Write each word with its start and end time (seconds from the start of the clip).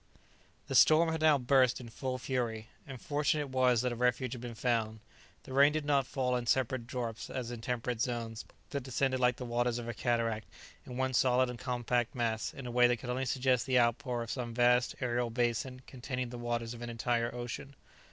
The 0.65 0.73
storm 0.73 1.09
had 1.09 1.21
now 1.21 1.37
burst 1.37 1.79
in 1.79 1.89
full 1.89 2.17
fury, 2.17 2.69
and 2.87 2.99
fortunate 2.99 3.41
it 3.43 3.49
was 3.49 3.83
that 3.83 3.91
a 3.91 3.95
refuge 3.95 4.31
had 4.33 4.41
been 4.41 4.55
found. 4.55 4.99
The 5.43 5.53
rain 5.53 5.71
did 5.71 5.85
not 5.85 6.07
fall 6.07 6.35
in 6.35 6.47
separate 6.47 6.87
drops 6.87 7.29
as 7.29 7.51
in 7.51 7.61
temperate 7.61 8.01
zones, 8.01 8.43
but 8.71 8.81
descended 8.81 9.19
like 9.19 9.35
the 9.35 9.45
waters 9.45 9.77
of 9.77 9.87
a 9.87 9.93
cataract, 9.93 10.47
in 10.87 10.97
one 10.97 11.13
solid 11.13 11.51
and 11.51 11.59
compact 11.59 12.15
mass, 12.15 12.51
in 12.51 12.65
a 12.65 12.71
way 12.71 12.87
that 12.87 12.97
could 12.97 13.11
only 13.11 13.25
suggest 13.25 13.67
the 13.67 13.79
outpour 13.79 14.23
of 14.23 14.31
some 14.31 14.55
vast 14.55 14.95
aerial 15.01 15.29
basin 15.29 15.83
containing 15.85 16.29
the 16.29 16.39
waters 16.39 16.73
of 16.73 16.81
an 16.81 16.89
entire 16.89 17.31
ocean. 17.35 17.75